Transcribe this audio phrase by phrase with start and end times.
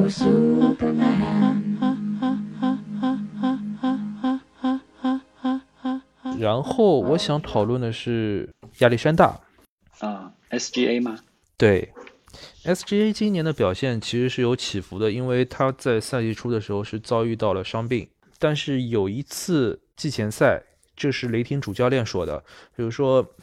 [0.00, 1.60] Oh, Superman.
[6.38, 9.38] 然后我想讨论的是亚历山大，
[9.98, 11.18] 啊，SGA 吗？
[11.58, 11.92] 对
[12.64, 18.08] ，SGA 今年的表现其实是有起伏的，因为他在赛季初的时候是遭遇到了伤病，
[18.38, 20.62] 但是有一次季前赛，
[20.96, 22.42] 这是雷霆主教练说的，
[22.74, 23.34] 比如说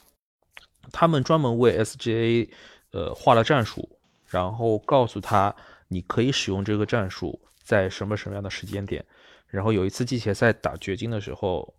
[0.92, 2.50] 他们专门为 SGA
[2.94, 3.88] 呃画了战术，
[4.26, 5.56] 然后告诉他
[5.88, 9.06] 你可以使用这个战术在什么什么样的时间点，
[9.48, 11.74] 然后有一次季前赛打掘金的时候。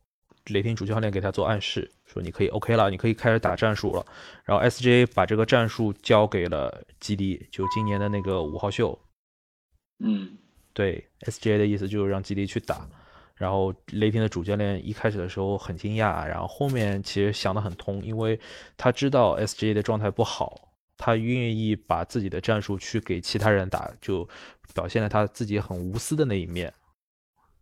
[0.47, 4.07] 雷霆主教练给他做暗示，说你可以 OK 了，你可以开始打战术了。
[4.45, 8.99] 然后 SJ 把这个战术交给了基迪，就今年的那个五号秀。
[9.99, 10.39] 嗯，
[10.73, 12.89] 对，SJ 的意思就是让基迪去打。
[13.35, 18.41] 然后雷霆的主教练一开始的时候很惊讶，然后后面其实想得很通，因为
[18.79, 20.68] 他知道 SJ 的状态不好，
[20.99, 24.29] 他愿意把自己的战术去给其他人打，就
[24.75, 26.75] 表现了他自己很无私的那一面。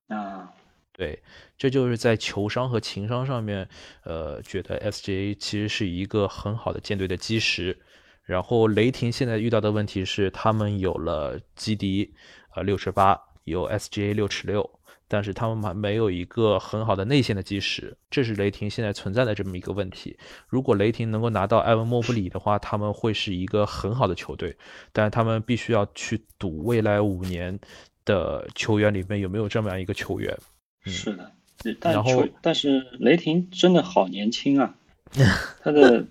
[0.09, 0.53] 啊。
[0.93, 1.23] 对，
[1.59, 3.69] 这就是在球商和情商上面，
[4.03, 7.79] 呃，觉得 SGA 其实是一个很好的舰队的基石。
[8.23, 12.15] 然后雷霆现在遇到的问题是，他们有了基迪，
[12.55, 20.17] 呃，六尺八，有 SGA 六尺六，但是他们还没有一个很好的内线的基石，这是雷霆现在存在的这么一个问题。
[20.49, 24.57] 如果雷霆能够拿到埃文莫布里的话，他们会是一个很好的球队，
[24.93, 27.59] 但是他们必须要去赌未来五年
[28.05, 30.37] 的球员里面有没有这么样一个球员。
[30.85, 31.33] 是的，
[31.81, 34.77] 但球但是雷霆真的好年轻啊，
[35.63, 36.07] 他的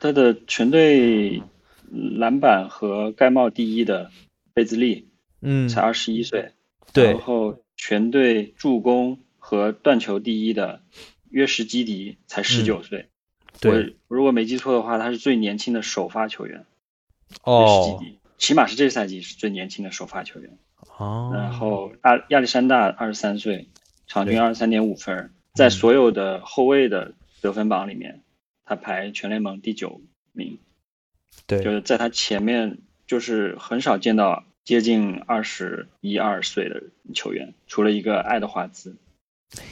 [0.00, 1.42] 他的全队
[1.90, 4.10] 篮板和盖帽第一的
[4.54, 5.08] 贝兹利，
[5.40, 6.52] 嗯，才二十一岁，
[6.92, 10.82] 对，然后全队助攻和断球第一的
[11.30, 13.08] 约什基迪才十九岁，
[13.60, 16.64] 对，如果没记错的话，他是最年轻的首发球员，
[17.42, 20.56] 哦，约什基迪，起码是这赛季是最年轻的首发球员，
[20.96, 23.68] 哦，然后亚亚历山大二十三岁。
[24.08, 28.20] 场均二十三点五分，在所有的后卫的得分榜里面，
[28.62, 30.02] 他排全联盟第九
[30.32, 30.58] 名。
[31.46, 36.82] 对，就是在他前面，就是很少见到接近二十一二岁的
[37.14, 38.96] 球员，除了一个爱德华兹。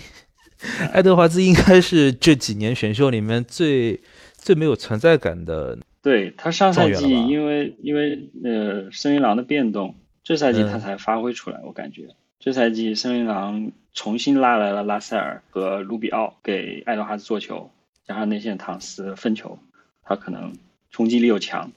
[0.92, 4.00] 爱德华兹应该是这几年选秀里面最
[4.36, 5.78] 最没有存在感的。
[6.02, 12.08] 对他上赛季因为因为呃森林狼的变动，这赛季他才发挥出来，我感觉。
[12.38, 17.70] 这赛季森林狼重新拉来了拉塞尔和卢比奥给爱德华兹做球，
[18.06, 19.58] 加上内线唐斯分球，
[20.02, 20.54] 他可能
[20.90, 21.70] 冲击力又强，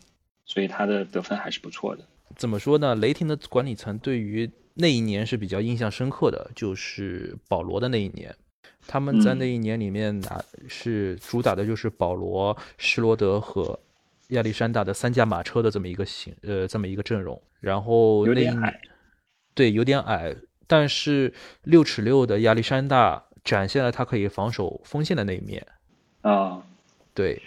[0.45, 2.05] 所以他的得分还是不错的。
[2.35, 2.95] 怎么说呢？
[2.95, 8.35] 雷霆的管理层对于那一年是比较印象深刻的，就是保罗的那一年。
[8.85, 13.79] 他们在那一年里面拿是主打的就是保罗、施罗德和
[14.29, 17.41] 亚历山大的三驾马车的这么一个形呃这么一个阵容。
[17.61, 18.81] 然后有点矮，
[19.53, 20.35] 对，有点矮。
[20.67, 25.65] 但是六尺六的亚历山大展现了他可以防守锋线的那一面
[26.21, 26.65] 啊，
[27.13, 27.41] 对，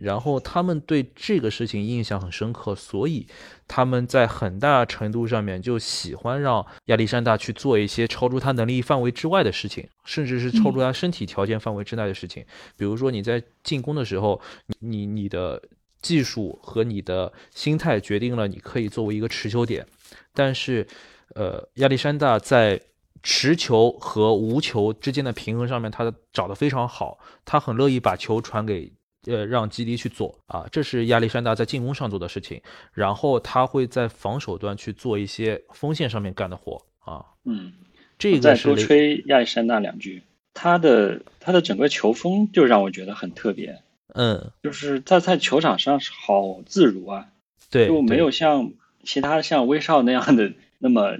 [0.00, 3.26] 然后他们对这个事情印象很深刻，所以
[3.66, 12.44] 他们在很大程度上面就喜欢让亚历山大去做一些超出他能力范围之外的事情，甚至是超出他身体条件范围之内的事情。
[12.76, 14.40] 比如说你在进攻的时候，
[14.80, 15.62] 你你的
[16.00, 19.86] 技术和你的心态决定了你可以作为一个持球点，
[20.32, 20.86] 但是。
[21.34, 22.80] 呃，亚历山大在
[23.22, 27.18] 持球和无球之间的平衡上面，他找的非常好。
[27.44, 28.90] 他很乐意把球传给
[29.26, 32.60] 呃让基迪去做啊，这是亚历山大在进攻上做的事情。
[32.92, 37.24] 然后他会在防守端去做一些锋线上面干的活啊。
[37.44, 37.72] 嗯，
[38.18, 40.22] 这个再多吹亚历山大两句，
[40.54, 43.82] 他的他的整个球风就让我觉得很特别。
[44.14, 47.28] 嗯，就是他在球场上是好自如啊，
[47.70, 48.72] 对，就没有像
[49.04, 50.52] 其他像威少那样的。
[50.80, 51.18] 那么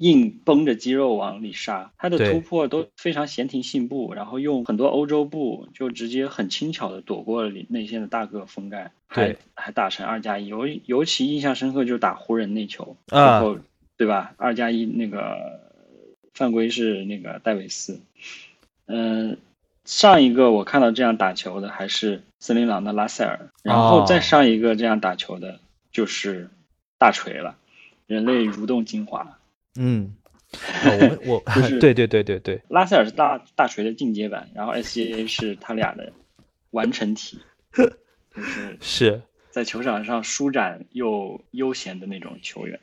[0.00, 10.46] 硬绷着肌肉往里杀，他的突破都非常闲庭信步，然后用很多欧洲步就直接很轻巧的躲过了内线的大个封盖，还还打成二加一。
[10.46, 13.58] 尤尤其印象深刻就是打湖人那球，然后
[13.98, 14.32] 对吧？
[14.38, 15.60] 二加一那个
[16.32, 18.00] 犯规是那个戴维斯。
[18.86, 19.36] 嗯，
[19.84, 25.60] 上一个我看到这样打球的还是森林狼的拉塞尔，然后再上一个这样打球的
[25.92, 26.48] 就是
[26.96, 27.56] 大锤了。
[28.06, 29.38] 人类蠕动精华，
[29.78, 30.16] 嗯，
[31.26, 36.12] 我我就是对对对对对，拉塞尔是大大锤的进阶版，然后 SGA 是他俩的
[36.70, 37.38] 完成体，
[38.34, 42.78] 就是是在球场上舒展又悠闲的那种球员。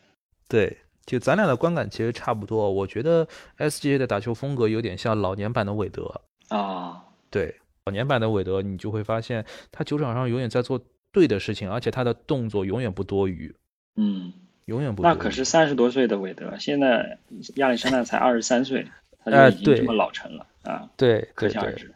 [0.48, 2.72] 对，就咱俩的观感其实差不多。
[2.72, 7.56] 我觉得 SGA 的打球风格有点像老年版的韦德啊，对，
[7.86, 10.82] 老年版的韦德，你就会发现他球场上永远在做
[11.12, 13.54] 对的事情，而且他的动作永远不多余。
[13.98, 14.32] 嗯。
[14.68, 15.04] 永远不。
[15.04, 17.18] 那可是三十多岁的韦德，现在
[17.56, 18.88] 亚历山大才二十三岁，
[19.26, 21.94] 他就已经这么老成了啊，对，可想而知。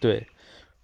[0.00, 0.26] 对。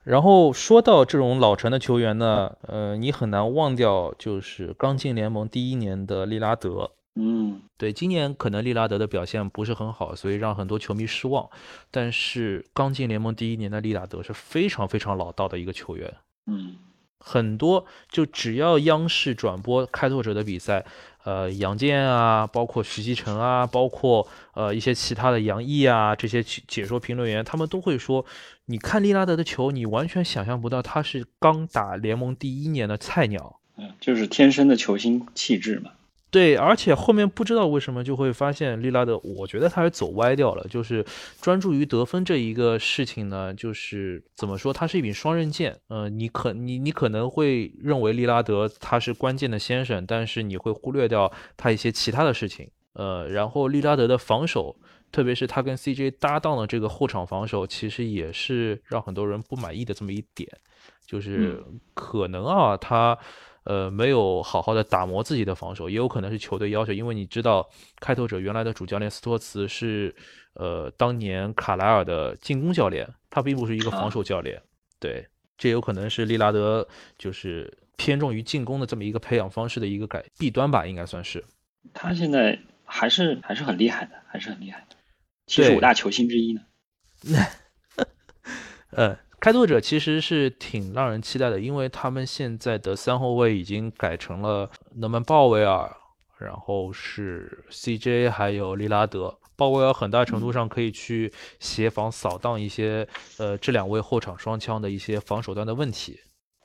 [0.04, 6.90] 然后说到这种老成的球员呢，呃，你很难忘掉就是刚进联盟第一年的利拉德。
[7.14, 11.48] 嗯对，今年可能利拉德的表现不是很好，所以让很多球迷失望。
[11.90, 16.12] 但是刚进联盟第一年的利拉德是非常非常老道的一个球员，
[16.46, 16.76] 嗯
[17.24, 20.84] 很多就只要央视转播开拓者的比赛，
[21.22, 28.26] 呃，杨健啊，包括徐继成啊，包括呃一些其他的杨毅啊，这些解说评论员，他们都会说，
[28.66, 33.60] 你看利拉德的球，你完全想象不到他是刚打联盟第一年的菜鸟。
[33.76, 35.92] 嗯，就是天生的球星气质嘛。
[36.32, 41.04] 对，而且后面不知道为什么就会发现利拉德，我觉得他是走歪掉了，就是
[41.42, 45.78] 专注于得分这一个事情呢，就是怎么说，它是一柄双刃剑。
[45.88, 52.70] 呃，你可你你可能会认为利拉德他是关键的先生，但是你会忽略掉他一些其他的事情。
[52.94, 54.74] 呃，然后利拉德的防守，
[55.12, 60.48] 特别是他跟 CJ 搭档的这个后场防守，其实也是让很多人不满意的这么一点，
[61.06, 61.62] 就是
[61.92, 63.18] 可能啊他。
[63.64, 67.68] 呃，没有好好的打磨自己的防守，也有可能是球队要求，因为你知道，
[68.00, 70.14] 开拓者原来的主教练斯托茨是，
[70.54, 74.60] 呃，当年卡莱尔的进攻教练，他并不是一个防守教练，
[74.98, 75.26] 对，
[75.56, 76.86] 这有可能是利拉德
[77.16, 81.44] 就是偏重于进攻的这么一个培养方式的一个改弊端吧，应该算是。
[81.94, 84.96] 他现在还是还是很厉害的，还是很厉害的，
[85.46, 86.60] 七十五大球星之一呢。
[88.90, 95.92] 呃，开拓者其实是挺让人期待的，因为他们现在的三后卫已经改成了能曼鲍威尔，
[96.38, 99.36] 然后是 CJ 还有利拉德。
[99.56, 103.08] 鲍威尔很大程度上可以去协防扫荡一些
[103.38, 106.20] 呃这两位后场双枪的一些防守端的问题。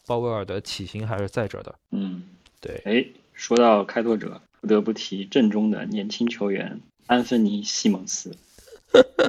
[0.05, 2.25] 鲍威尔的体型还是在这儿的，嗯，
[2.61, 3.03] 对，哎，
[3.33, 8.37] 说到开拓者，不得不提阵中的年轻球员安芬尼·西蒙斯，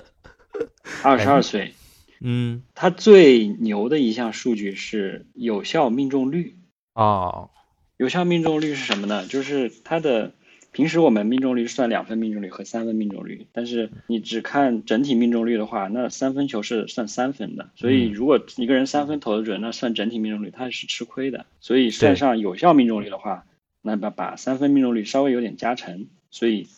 [1.02, 1.72] 二十二岁，
[2.20, 6.56] 嗯他最牛的一项数据是有效命中率。
[6.92, 7.50] 啊，
[7.96, 9.26] 有效命中率是什么呢？
[9.26, 10.32] 就是它的
[10.72, 17.70] 平时我们命中率是算两分命中率和三分命中率，但是你只看整体命中率的话，那三分球是算三分的。
[17.76, 21.46] 所以如果一个人三分投的准，那算整体命中率他是吃亏的。
[21.60, 23.46] 所以算上有效命中率的话，
[23.80, 26.68] 那把把三分命中率稍微有点加成，所以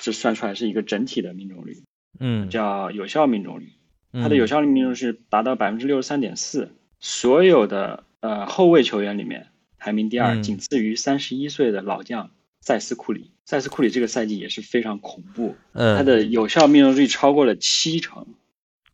[0.00, 1.82] 这算出来是一个整体的命中率，
[2.18, 3.68] 嗯，叫有效命中率。
[4.12, 6.70] 它它的有效命中率是达到百分之六十三点四，
[7.00, 9.48] 所有的呃后卫球员里面
[9.78, 10.42] 排名第二，嗯。
[10.42, 12.30] 仅次于三十一岁的老将
[12.60, 13.30] 塞斯库里。
[13.44, 18.26] 塞斯库里这个赛季也是非常恐怖，嗯，他的有效命中率超过了七成，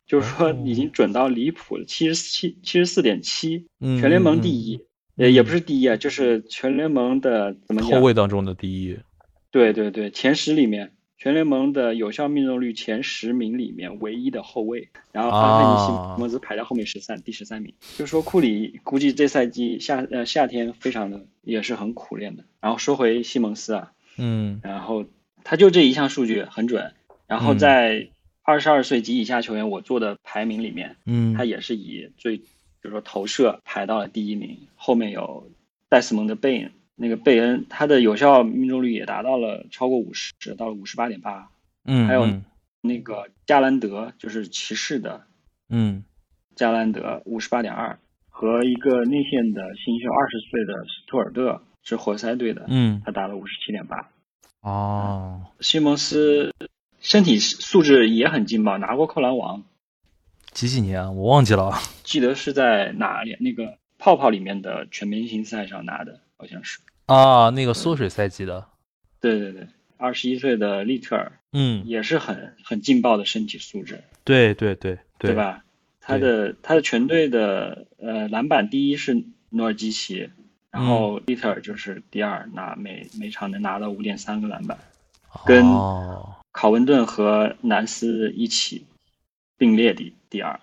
[0.07, 0.57] 就是说哦。
[0.65, 4.81] 已经准到离谱了，七十七七十四点七，嗯全联盟第一，
[5.17, 7.99] 呃嗯也不是第一啊，就是全联盟的怎么后？
[8.01, 8.97] 卫当中的第一，
[9.51, 17.73] 对对对，前十里面，全联盟的有效命中率前十名里面唯一的后卫，然后安芬尼西啊蒙斯排在后面十三，第十三名。
[17.97, 22.45] 就是说库里估计这赛季夏呃夏天非常的也是很苦练的。
[22.61, 24.61] 然后说回西蒙斯啊，嗯。
[24.63, 25.03] 然后
[25.43, 26.93] 他就这一项数据很准，
[27.27, 27.59] 然后嗯。
[27.59, 28.07] 在
[28.41, 32.45] 二十二岁及以下球员我做的排名里面，嗯，他也是以最就
[32.83, 35.51] 是说投射排到了第一名，后面有
[35.89, 36.71] 戴斯蒙德贝恩，
[37.01, 41.49] 那个贝恩他的有效命中率也达到了超过五十，到了五十八点八。
[41.85, 42.43] 嗯，还有嗯
[42.81, 45.23] 那个加兰德就是骑士的
[45.69, 46.03] 嗯
[46.55, 47.97] 加兰德五十八点二，
[48.27, 54.09] 和一个内线的新秀二十岁的斯图尔特是活塞队的，嗯，他打了五十七点八。
[54.61, 56.53] 哦，西蒙斯
[56.99, 59.63] 身体素质也很劲爆，拿过扣篮王，
[60.51, 61.11] 几几年啊？
[61.11, 61.79] 我忘记了。
[62.03, 66.79] 记得是在哪里那个泡泡里面的全明星赛上拿的，好像是。
[67.09, 68.67] 啊，那个缩水赛季的，
[69.19, 75.33] 对对对，二十一岁的利特尔嗯，也是很很劲爆的身体素质，对对对对？
[75.33, 75.63] 吧？
[75.99, 80.29] 他的他的全队的呃篮板第一是努尔基奇，
[80.71, 84.77] 然后利特尔就是第二，拿每每场能拿到五点三个篮板，
[85.45, 85.65] 跟。
[85.67, 88.87] 哦，考文顿和南斯一起
[89.57, 90.59] 并列第第二。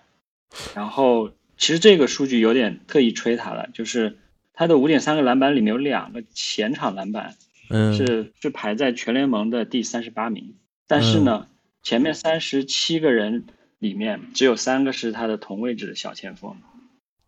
[0.75, 4.19] 然后其实这个数据有点特意吹他了，就是
[4.57, 7.37] 他的五点三个篮板里面有两个前场篮板
[7.69, 10.57] 嗯，是是排在全联盟的第三十八名，
[10.89, 11.47] 但是呢，
[11.83, 13.47] 前面三十七个人
[13.79, 16.57] 里面只有三个是他的同位置的小前锋，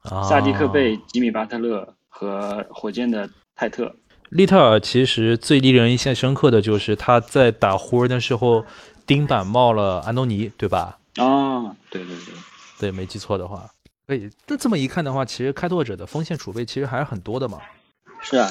[0.02, 3.94] 啊萨迪克贝、吉米巴特勒和火箭的泰特。
[4.30, 8.64] 利特尔其实最令人印象深刻的就是他在打湖人的时候
[9.06, 10.98] 钉板冒了安东尼，对吧？
[11.16, 12.34] 哦，对对对，
[12.78, 13.68] 对，没记错的话，
[14.08, 14.30] 可以。
[14.46, 17.58] 那这么一看的话，其实开拓者的锋线储备其实还是很多的嘛。
[18.22, 18.48] 是啊，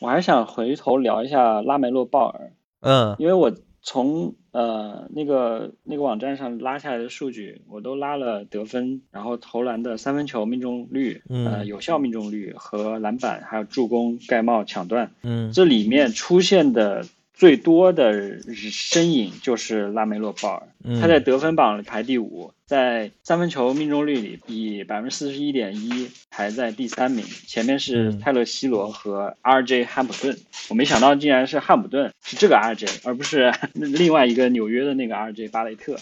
[0.00, 29.84] 我还想回头聊一下拉梅洛鲍尔，嗯因为我从呃那个那个网站上拉下来的数据，我都拉了得分，然后投篮的三分球命中率，呃嗯有效命中率和篮板，还有助攻、盖帽、抢断，嗯这里面出现的最多的身影就是拉梅洛鲍尔，嗯他在得分榜里排第五，在三分球命中率里以百分之四十一点一排在第三名，前面是嗯泰勒·西罗和 R.J.
[29.84, 30.38] 汉普顿。
[30.68, 32.86] 我没想到竟然是汉普顿，是这个 R.J.
[33.04, 35.48] 而不是 另外一个纽约的那个 R.J.
[35.48, 35.96] 巴雷特。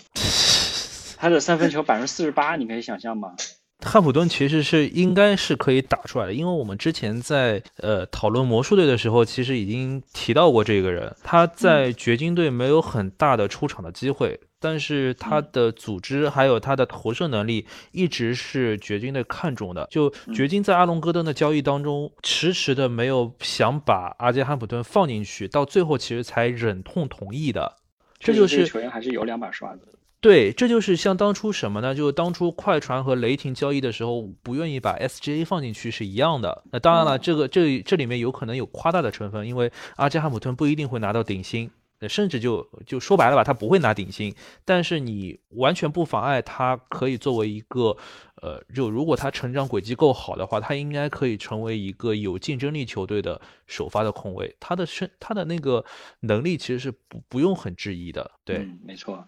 [1.16, 3.34] 他的三分球百分之四十八，你可以想象吗？
[3.82, 11.14] 汉普顿其实是应该是可以打出来的，因为我们之前在呃讨论魔术队的时候，其实已经提到过这个人。
[11.22, 19.87] 他在掘金队没有很大的出场的机会，但是他的组织还有他的投射能力一直是掘金队看中的。
[19.90, 27.76] 就掘金在阿隆戈登的交易当中，迟迟的没有想把阿杰汉普顿放进去，到最后其实才忍痛同意的。
[28.18, 29.99] 这就是球员还是有两把刷子的。
[30.20, 31.94] 对，这就是像当初什么呢？
[31.94, 36.62] 就当初快船和雷霆交易的时候，不愿意把 SGA 放进去是一样的。
[36.70, 44.34] 那当然了，这个这这里面有可能有夸大的成分，因为阿加汉姆顿不一定会拿到顶薪，呃甚至就就说白了吧，他不会拿顶薪。
[44.66, 47.96] 但是你完全不妨碍他可以作为一个，
[48.42, 54.54] 呃，就如果他成长轨迹够好的话，他应该可以成为一个有竞争力球队的首发的控卫。
[54.60, 55.82] 他的身他的那个
[56.20, 58.58] 能力其实是不不用很质疑的，对。
[58.58, 59.26] 嗯，没错。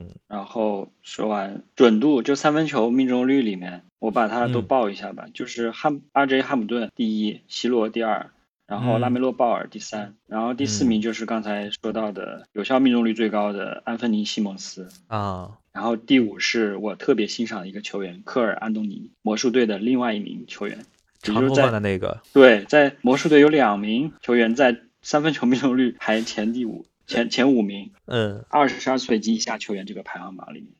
[0.00, 4.66] 嗯，然后说完准度，就三分球命中率里面，我把它都嗯。
[4.66, 5.26] 报一下吧。
[5.34, 8.30] 就是汉 RJ 汉姆顿第一，希罗第二，
[8.66, 10.86] 然后拉梅洛鲍尔第三，然后第四嗯。
[10.86, 20.78] 名就是刚才说到的有效命中率最高的安芬尼西蒙斯，啊，然后第五是我特别欣赏的一个球员科尔安东尼，魔术队的另外一名球员。
[21.20, 27.92] 长头发的那个，对，在魔术队有两名球员在三分球命中率排前第五，前前五名。
[28.06, 30.74] 嗯，二十二岁及以下球员这个排行榜里面，嗯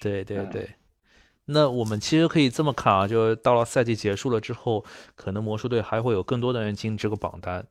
[0.00, 0.70] 对对对。
[1.44, 4.84] 那我们其实可以这么看啊，就是到了赛季结束了之后，
[5.16, 7.66] 可能魔术队还会有更多的人进这个榜单，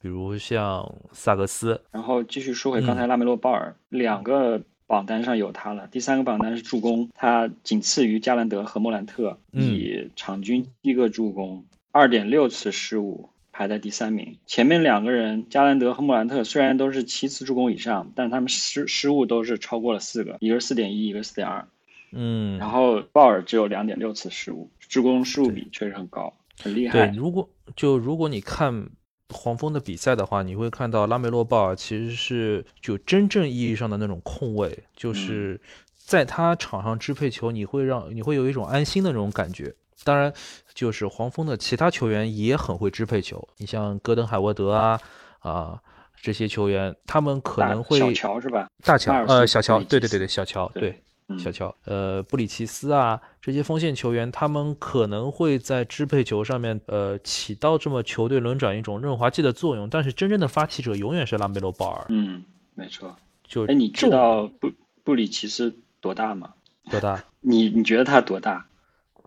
[0.00, 13.30] 比如像萨格斯，然后继续说回嗯刚才拉梅洛鲍尔，两个榜单上有他了，第三个榜单是助攻，他仅次于加兰德和莫兰特，嗯以场均一个助攻，二点六次失误。
[13.56, 21.66] 排在第三名，前面两个人加兰德和莫兰特虽然都是七次助攻以上，但他们失失误都是超过了四个，一个是四点一，一个四点二。
[22.12, 27.16] 嗯，然后鲍尔只有两点六次失误，助攻失误比确实很高，很厉害对，。
[27.16, 28.90] 如果就如果你看
[29.30, 35.58] 黄蜂的比赛的话，你会看到拉梅洛鲍尔其实是就真正意义上的那种控卫，就是
[35.94, 39.74] 在他场上支配球，你会让你会有一种安心的那种感觉。
[40.04, 40.32] 当然，
[40.74, 45.00] 就是黄蜂的其他球员也很会支配球，你像戈登·海沃德啊
[45.40, 45.80] 啊
[46.20, 48.68] 这些球员，他们可能会小乔是吧？
[48.84, 51.02] 大乔呃小乔，对对对对小乔对对。
[51.28, 59.90] 嗯小乔，呃，布里奇斯啊，这些锋线球员，他们可能会在支配球上面，呃，起到这么球队轮转一种润滑剂的作用。
[59.90, 62.06] 但是真正的发起者永远是拉梅罗鲍尔。
[62.10, 62.44] 嗯，
[62.76, 63.16] 没错。
[63.44, 64.70] 就哎，你知道布
[65.02, 66.52] 布里奇斯多大吗？
[66.92, 67.24] 多大？
[67.42, 68.64] 你你觉得他多大？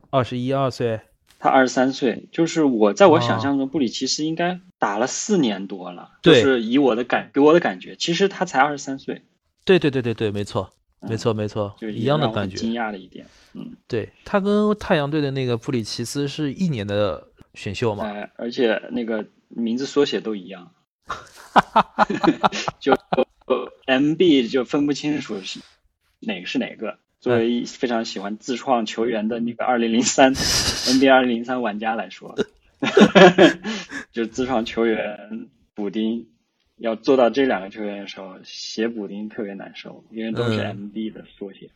[0.10, 1.02] 二十一二岁？
[1.42, 6.12] 他二十三岁，就是我在我哦想象中，布里奇斯应该打了四年多了。
[6.22, 9.22] 对就是以我的感给我的感觉，其实他才二十三岁，
[9.64, 12.74] 对对对对对，没错，嗯没错没错，就是一样的感觉惊。
[12.74, 13.26] 讶的一点。
[13.54, 18.04] 嗯，对他跟太阳队的那个布里奇斯是一年的选秀嘛？
[18.04, 20.72] 哎，而且那个名字缩写都一样，
[22.82, 22.92] 就
[23.46, 25.62] 呃 MB 就分不清楚是
[26.20, 27.00] 哪个是哪个。
[27.20, 30.34] 作为非常喜欢自创球员的那个二零零三
[30.90, 32.36] NBA 二零零三玩家来说，
[34.12, 36.28] 就自创球员补丁，
[36.78, 40.92] 要做到这两个球员的时候，写补丁特别难受，因为都是嗯。
[40.94, 41.70] MB 的缩写。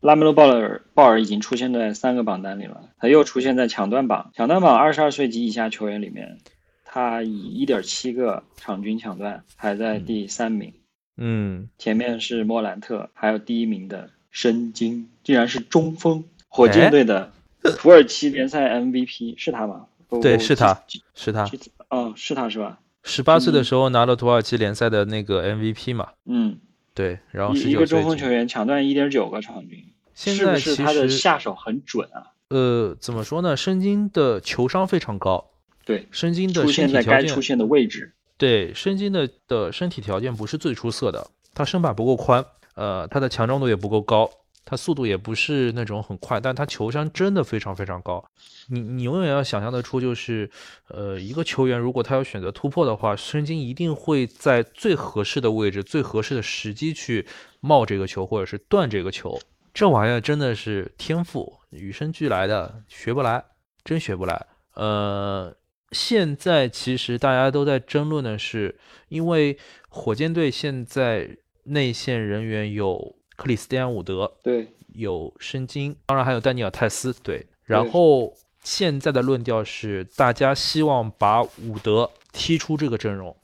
[0.00, 4.30] 拉梅洛鲍尔鲍尔已经出现在三个榜单里了，他又出现在抢断榜。
[4.34, 6.38] 抢断榜二十二岁及以下球员里面，
[6.86, 10.72] 他以一点七个场均抢断排在第三名，
[11.18, 17.32] 嗯，前面是莫兰特，还有第一名的申京，竟然是中锋，火箭队的
[17.78, 19.86] 土耳其联赛 MVP 是他吗？
[20.22, 20.82] 对，是他，
[21.14, 21.48] 是他。
[21.88, 22.78] 哦，是他是吧？
[23.02, 26.08] 十八岁的时候拿了土耳其联赛的那个 MVP 嘛？
[26.26, 26.58] 嗯，
[26.94, 29.84] 对，然后是一一个中锋球员抢断一点九个场均，
[30.14, 32.32] 是现在是他的下手很准啊？
[32.48, 33.56] 呃，怎么说呢？
[33.56, 35.50] 申京的球商非常高，
[35.84, 38.12] 对，申京的出现在身体条件该出现的位置。
[38.36, 44.30] 对申京的的身体条件不是最出色的，他身板不够宽，呃，他的强壮度也不够高，
[44.64, 48.24] 他速度也不是那种很快，但他球商真的非常非常高。
[48.68, 50.50] 你你永远要想象得出，就是
[50.88, 57.26] 呃，一个球员如果他要选择突破的话，申京一定会在最合适的位置、最合适的时机去
[57.60, 59.40] 冒这个球，或者是断这个球。
[59.72, 63.44] 这玩意儿真的是天赋，与生俱来的，学不来，
[63.84, 64.46] 真学不来。
[64.74, 65.54] 呃，
[65.92, 69.58] 现在其实大家都在争论的是，因为
[69.88, 71.36] 火箭队现在
[71.70, 77.46] 内线人员有克里斯蒂安·伍德，对，有申京，当然还有丹尼尔·泰斯，对。
[77.64, 83.36] 然后现在的论调是，大家希望把伍德踢出这个阵容，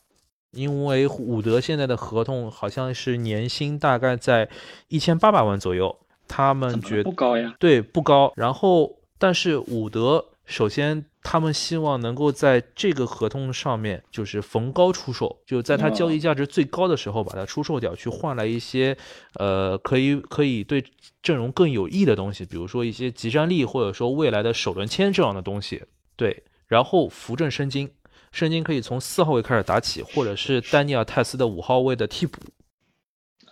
[0.50, 4.48] 因为伍德现在的合同好像是年薪大概在
[4.88, 5.96] 一千八百万左右。
[6.28, 8.32] 他们觉得不高呀，对，不高。
[8.34, 18.96] 然后，但是伍德首先，他们希望能够在这个合同上面就是逢高出售，就在他交易价值最高的时候把它出售掉，去换来一些
[19.34, 20.84] 呃可以可以对
[21.20, 25.82] 阵容更有益的东西，比如说一些集战力，或者说未来的首轮签这样的东西。
[26.14, 27.90] 对，然后扶正申京，
[28.30, 32.40] 申京可以从四号位开始打起，或者是丹尼尔泰斯的五号位的替补。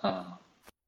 [0.01, 0.34] 啊。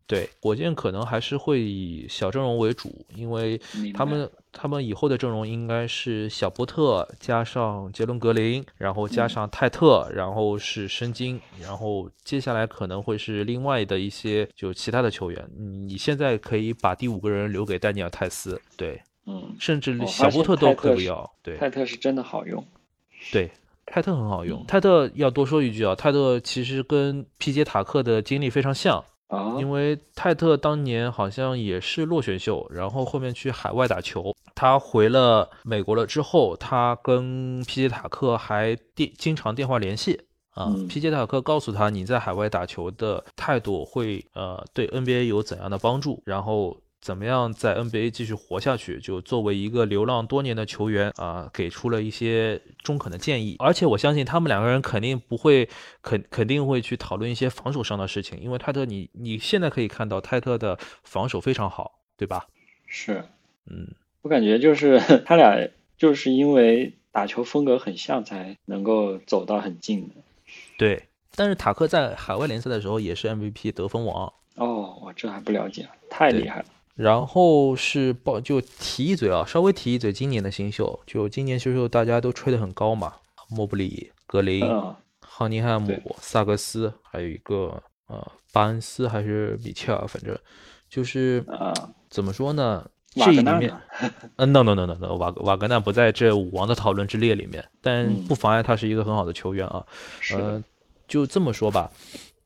[0.07, 3.61] 对，火箭可能还是会以小阵容为主，因为
[3.93, 15.45] 他们他们以后的阵容应该是小波特加上杰伦格林，然后加上泰特，然后是申京，然后接下来可能会是另外的一些就其他的球员。
[15.59, 21.29] 你现在可以把第五个人留给丹尼尔泰斯，对，嗯，甚至小波特都可以不要。
[21.43, 22.65] 对，泰特是真的好用，
[23.33, 23.51] 对，
[23.85, 24.65] 泰特很好用。
[24.69, 29.05] 泰特要多说一句啊，泰特其实跟皮杰塔克的经历非常像。
[29.29, 34.35] 啊，因为泰特当年好像也是落选秀，然后后面去海外打球。
[34.55, 40.75] 他回了美国了之后，他跟皮杰塔克还电经常电话联系啊。
[40.89, 46.77] 皮杰塔克告诉他，你在海外打球的态度会呃对 NBA 有怎样的帮助，然后。
[47.07, 48.99] 怎么样在 NBA 继续活下去？
[48.99, 53.55] 就作为一个流浪多年的球员啊，给出了一些中肯的建议。
[53.61, 55.69] 而且我相信他们两个人肯定不会，
[56.03, 58.41] 肯肯定会去讨论一些防守上的事情。
[58.41, 62.49] 因为泰特，你你现在可以看到泰特的防守非常好，对吧？
[62.87, 63.23] 是，
[63.71, 63.87] 嗯，
[64.23, 70.15] 我感觉就是 他俩就是因为打球风格很像，才能够走到很近的。
[70.77, 71.05] 对，
[71.37, 74.33] 但是塔克在海外联赛的时候也是 MVP 得分王。
[74.57, 76.67] 哦，我这还不了解，太厉害了。
[76.97, 83.13] 然后是报就提一嘴啊，稍微提一嘴，今年的新秀，就今年新秀大家都吹得很高嘛，
[83.51, 84.67] 莫布里、格林、
[85.21, 90.37] 哈尼汉姆、萨格斯，还有一个呃巴恩斯还是米切尔，反正
[90.89, 91.45] 就是
[92.09, 92.91] 怎么说呢？
[93.15, 93.75] 这里面，
[94.37, 99.87] 嗯，no no no no no，瓦瓦格纳不在这五王的讨论之列里面，但不妨碍他是一个很好的球员啊。
[100.33, 100.63] 呃，
[101.09, 101.91] 就这么说吧。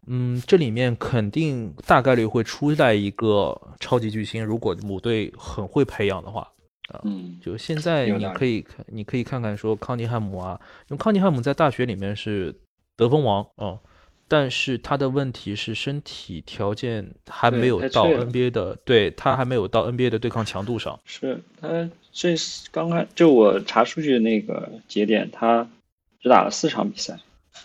[0.07, 6.41] 嗯，这里面肯定大概率会出来一个超级巨星，如果母队很会培养的话，
[6.89, 12.55] 啊，嗯，就现在你可以看，你可以看看说康尼汉姆啊，因为康尼汉姆在大学里面是
[12.97, 13.79] 得分王，嗯，
[14.27, 20.99] 但是他的问题是身体条件还没有到 NBA 的，对他还没有到 NBA 的对抗强度上。
[21.05, 22.35] 是他这
[22.73, 25.69] 刚开就我查数据的那个节点，他
[26.21, 27.19] 只打了四场比赛，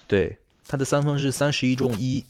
[0.07, 2.23] 对，他的三分是三十一中一。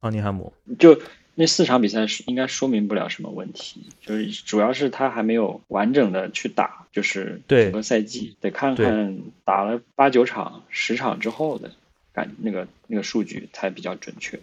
[0.00, 1.00] 奥尼汉姆就
[1.34, 11.70] 那四场比赛是应该说明不了什么问题，就是主要是他还没有完整的去打，就是整个赛季得看看打了八九场、十场之后的
[12.12, 14.38] 感那个那个数据才比较准确。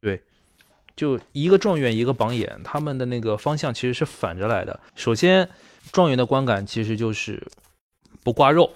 [0.00, 0.20] 对，
[0.96, 4.80] 就一个状元一个榜眼，他们的那个方向其实是反着来的。
[4.96, 5.48] 首先，
[5.92, 7.40] 状元的观感其实就是
[8.24, 8.72] 不挂肉。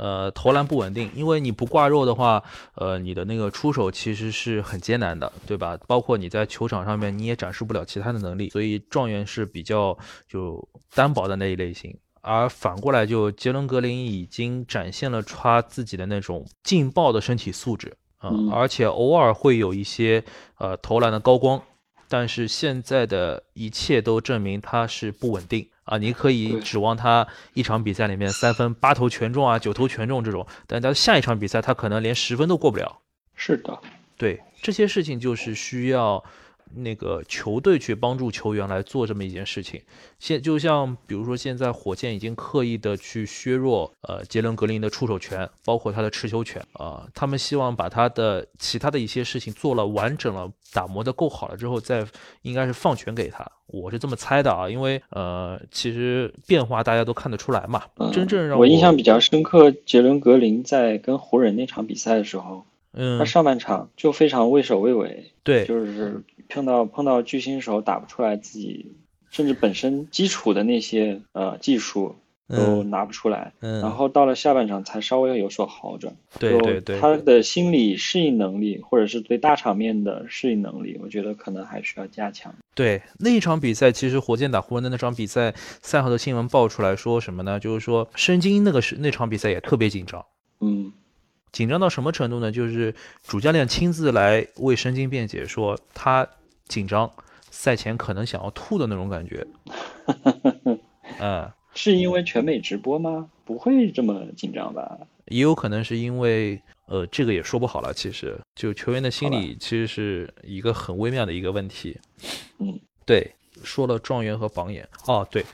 [0.00, 2.42] 呃，投篮不稳定，因为你不挂肉的话，
[2.74, 5.78] 呃，你的那个出手其实是很艰难的，对吧？
[5.86, 11.94] 包括你在球场上面，你也展示不了其他的能力，所以状元是比较就单薄的那一类型。
[12.22, 20.24] 而反过来，就杰伦格林已经展现了他自己的那种劲爆的身体素质，嗯，而且偶尔会有一些
[20.56, 21.62] 呃投篮的高光，
[22.10, 25.66] 但是现在的一切都证明他是不稳定。
[25.84, 33.00] 啊，你可以指望他一场比赛里面三分八投全中啊，九投全中这种，但他下一场比赛他可能连十分都过不了。
[33.34, 33.78] 是的，
[34.18, 36.22] 对这些事情就是需要。
[36.74, 39.80] 那个球队去帮助球员来做这么一件事情，
[40.18, 52.06] 现就像比如说现在火箭已经刻意的去削弱呃杰伦格林的出手权，包括他的持球权啊，他们希望把他的其他的一些事情做了完整了，打磨的够好了之后再
[52.42, 62.64] 应该是放权给他，我是这么猜的啊，因为呃其实变化大家都看得出来嘛，真正让我印象比较深刻，杰伦格林在跟湖人那场比赛的时候。
[62.92, 68.92] 嗯，他上半场就非常畏首畏尾，对，就是碰到碰到巨星时候打不出来自己
[69.30, 72.16] 甚至本身基础的那些呃技术
[72.48, 76.12] 都拿不出来，嗯，然后到了下半场才稍微有所好转。
[76.40, 82.52] 对对对，他的心理适应能力，或者是对大场面的适应能力，我觉得可能还需要加强。
[82.74, 87.60] 对那一场比赛，其实火箭打湖人的那场比赛，赛后的新闻爆出来说什么呢？
[87.60, 90.26] 就是说申京那个是那场比赛也特别紧张，
[90.60, 90.92] 嗯，
[91.52, 92.50] 紧张到什么程度呢？
[92.50, 96.26] 就是主教练亲自来为申京辩解，说他
[96.70, 97.12] 紧张，
[97.50, 99.46] 赛前可能想要吐的那种感觉。
[101.20, 101.50] 嗯。
[101.72, 103.30] 是因为全美直播吗？
[103.44, 104.98] 不会这么紧张吧？
[105.26, 107.94] 也有可能是因为，呃，这个也说不好了。
[107.94, 111.96] 其实，就球员的心理其实是一个很微妙的一个问题。
[112.58, 115.44] 嗯，对，说了状元和榜眼，哦，对，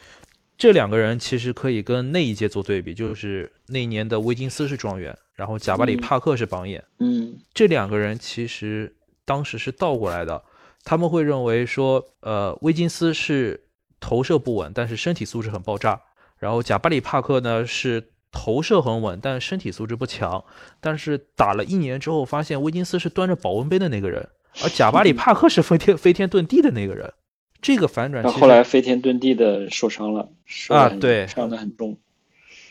[0.57, 6.83] 这两个人其实可以跟那一届做对比，就是那年的威金斯是状元，然后贾巴里帕克是榜眼。
[6.99, 10.43] 嗯，这两个人其实当时是倒过来的，
[10.87, 13.65] 他们会认为说，呃，威金斯是
[13.99, 16.01] 投射不稳，但是身体素质很爆炸。
[16.39, 20.45] 然后贾巴里帕克呢是投射很稳，但身体素质不强。
[20.81, 24.29] 但是打了一年之后，发现威金斯是端着保温杯的那个人，
[24.63, 27.13] 而贾巴里帕克是飞天飞天遁地的那个人。
[27.61, 30.31] 这个反转，后来飞天遁地的受伤了
[30.69, 31.99] 啊，对，伤的很重。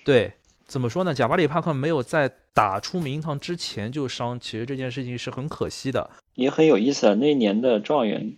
[0.06, 0.32] 对，
[0.66, 1.14] 怎么说呢？
[1.14, 7.14] 贾巴里帕克没有在打出名堂之前就伤，其实这件事情是很可惜的，也很有意思啊。
[7.14, 8.36] 那年的状元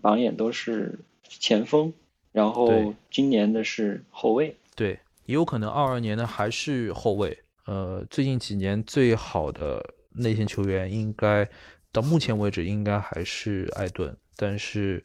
[0.00, 1.92] 榜眼都是前锋，
[2.30, 4.54] 然后今年的是后卫。
[4.74, 7.38] 对，也有可能二二年的还是后卫。
[7.64, 11.48] 呃，最近几年最好的内线球员，应该
[11.90, 14.14] 到目前为止应该还是艾顿。
[14.36, 15.02] 但是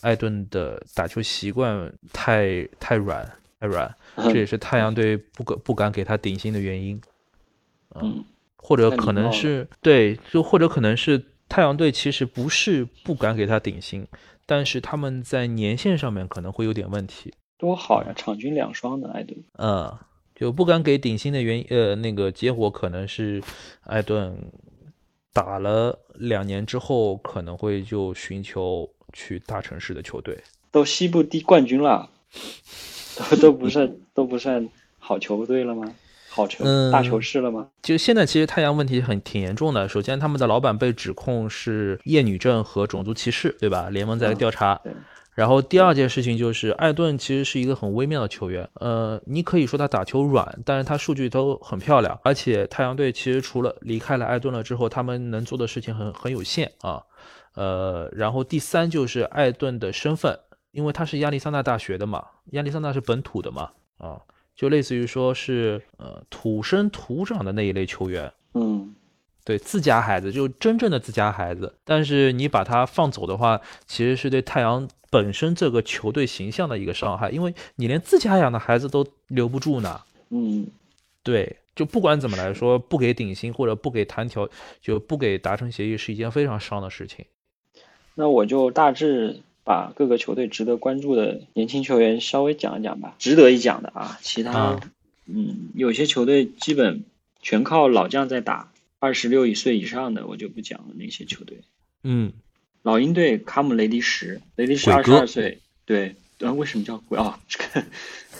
[0.00, 3.30] 艾顿的打球习惯太太软，
[3.64, 7.00] 太软，这也是太阳队不敢不敢给他顶薪的原因。
[7.94, 8.24] 嗯，
[8.56, 14.06] 或者可能是对，就或者可能是太阳队其实不是不敢给他顶薪，
[14.44, 17.32] 但是他们在年限上面可能会有点问题。
[17.56, 19.42] 多好呀，场均两双的艾顿。
[19.58, 19.96] 嗯，
[20.34, 23.42] 就不敢给顶薪的原因，呃，那个结果可能是
[23.82, 24.36] 艾顿
[25.32, 30.36] 打了两年之后，可能会就寻求去大城市的球队。
[30.70, 32.10] 都西部第冠军了，
[33.30, 35.90] 都 都不算都不算好球队了吗？
[36.28, 37.68] 好球大球市了吗？
[37.80, 39.88] 就现在其实太阳问题很挺严重的。
[39.88, 43.88] 首先，他们的老板被指控是厌女症和种族歧视，对吧？
[43.90, 44.80] 联盟在调查。
[45.34, 48.68] 然后第二件事情就是，艾顿其实是一个很微妙的球员。
[48.74, 52.18] 呃，你可以说他打球软，但是他数据都很漂亮。
[52.24, 57.02] 而且太阳队其实除了离开了艾顿了之后，他们能做的事情很很有限啊。
[57.54, 60.38] 呃，然后第三就是艾顿的身份，
[60.74, 64.20] 因为他是亚利桑那大学的嘛，亚利桑那是本土的嘛，啊，
[64.54, 68.32] 就类似于说是呃土生土长的那一类球员。
[68.52, 68.94] 嗯。
[69.46, 80.00] 对自家孩子，就真正的自家孩子，但是你把他放走的话，其实是对太阳本身这个球队形象的一个伤害，因为你连自家养的孩子都留不住呢。
[80.30, 80.66] 嗯，
[81.22, 84.48] 对，就不管怎么来说，不给顶薪或者不给谈条，
[84.80, 87.26] 就不给达成协议，是一件非常伤的事情。
[88.14, 94.80] 那我就大致把各个球队值得关注的年轻球员稍微讲一讲吧，值得一讲的啊，其他，
[95.26, 97.02] 嗯，有些球队基本
[97.42, 98.70] 全靠老将在打。
[99.00, 101.60] 二十六岁以上的我就不讲了，那些球队。
[102.04, 102.32] 嗯，
[102.80, 107.38] 老鹰队卡姆雷迪什，雷迪什二十二岁，对，呃，为什么叫鬼啊？
[107.46, 107.84] 这个，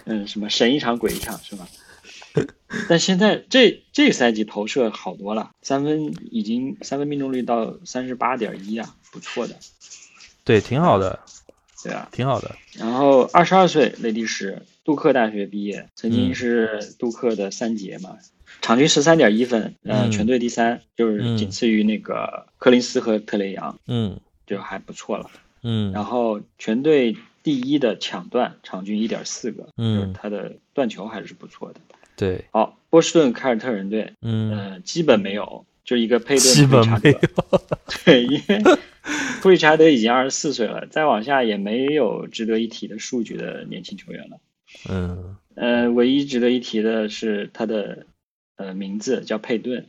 [0.06, 1.68] 嗯，什么神一场鬼一场是吧？
[2.88, 9.56] 但现在这这赛季投射好多了，三分已经三分命中率到三十八点一啊，不错的。
[10.44, 11.20] 对，挺好的。
[11.82, 12.54] 对啊，挺好的。
[12.74, 18.18] 然后二十二岁雷迪什，杜克大学毕业，曾经是杜克的三杰嘛。
[18.62, 25.30] 场均十三点一分，嗯，全队第三，就是仅次于那个柯林斯和特雷杨，嗯，就还不错了，
[25.62, 31.80] 嗯，然后全队第一的抢断，场均一点四个，嗯，他的断球还是不错的，
[32.16, 37.18] 对，好，波士顿凯尔特人队，嗯，基本没有，就一个佩顿，基本没有，
[38.04, 38.62] 对，因为
[39.42, 44.40] 库里查德已经二十四岁了，再往下也没有值得一提的数据的年轻球员了，
[44.88, 48.06] 嗯，呃，唯一值得一提的是他的。
[48.56, 49.88] 呃，名字叫佩顿，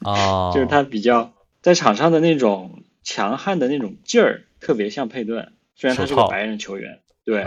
[0.00, 5.52] 啊， 就是他比较在场上的那种强悍的那种劲儿，特别像佩顿。
[5.76, 7.44] 虽然他是个白人球员，对。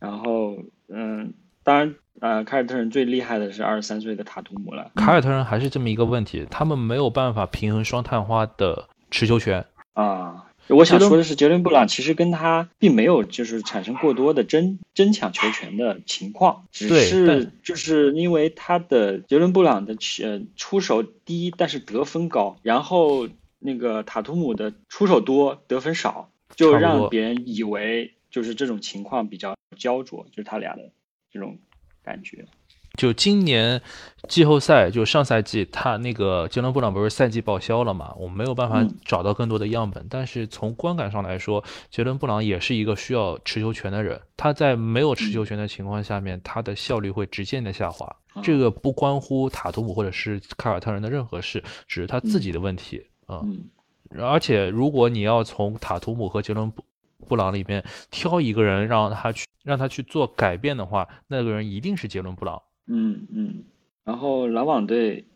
[0.00, 0.56] 然后，
[0.88, 4.90] 嗯，当然，呃，凯尔特人最厉害的是二十三岁的塔图姆了。
[4.94, 10.44] 凯尔特人还是这么一个问题，他们没有办法平衡双探花的持球权啊。
[10.68, 23.28] 我想说的是，杰伦布朗其实跟他并没有就是产生过多的争争抢球权的情况，只是就是因为他的杰伦布朗的呃出手低，但是得分高，然后
[23.58, 30.90] 那个塔图姆的出手多，得分少，就让别人以为就是这种情况比较焦灼，就是他俩的
[31.32, 31.56] 这种
[32.08, 32.44] 感觉。
[32.96, 33.80] 就今年
[34.28, 40.04] 季后赛，就上赛季他那个杰伦布朗不是赛季报销了嘛，我们没有办法嗯找到更多的样本。
[40.10, 48.16] 但是从观感上来说，杰伦布朗也是一个需要持球权的人，他在没有持球权的情况下面，他的效率会直线的下滑。
[48.42, 53.42] 这个不关乎塔图姆或者是凯尔特人的任何事，只是他自己的问题啊。
[53.44, 53.68] 嗯
[54.18, 56.82] 而且，如果你要从塔图姆和杰伦布
[57.28, 62.62] 布朗里面挑一个人让他去让他去做改变的话，那个人一定是杰伦布朗。
[62.86, 63.64] 嗯嗯，
[64.02, 65.26] 然后篮网队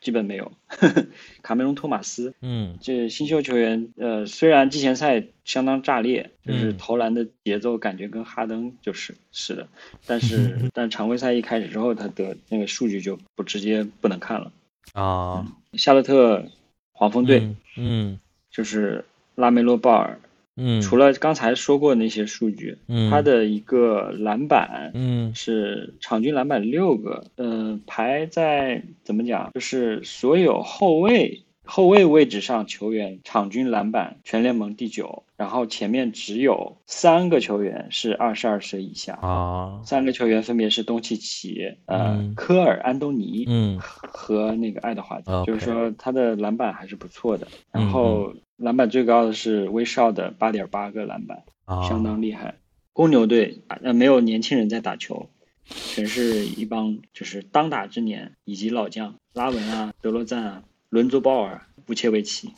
[0.00, 0.50] 基本没有，
[1.42, 2.78] 卡梅隆托马斯嗯。
[2.80, 6.78] 这新秀球员，呃，虽然季前赛相当炸裂，就是嗯。
[6.78, 9.68] 投篮的节奏感觉跟哈登就是是的，
[10.06, 14.50] 但是 但常规赛一开始之后，他的那个数据就不直接不能看了。
[14.94, 16.46] 啊，夏洛特
[16.92, 18.20] 黄蜂队、嗯嗯。
[18.50, 20.18] 就是拉梅洛鲍尔，
[20.56, 23.10] 嗯，除了刚才说过那些数据，嗯。
[23.10, 25.34] 他的一个篮板嗯。
[25.34, 39.82] 是场均篮板六个，呃，排在怎么讲，就是所有后卫后卫位置上球员场均篮板全联盟第九，然后前面只有三个球员是二十二岁以下，啊。
[39.84, 42.34] 三个球员分别是东契奇、呃、嗯。
[42.36, 43.80] 科尔安东尼嗯。
[43.80, 51.42] 和那个爱德华兹就是说他的篮板还是不错的，嗯然后篮板最高的是威少的八点八个篮板。
[51.64, 52.54] 啊，相当厉害。
[52.92, 55.28] 公牛队呃没有年轻人在打球，
[55.66, 62.52] 全是一帮就是当打之年以及老将拉文啊、德罗赞啊、伦佐鲍尔、乌切维奇。